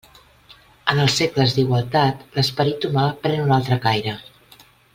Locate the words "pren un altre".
3.27-3.79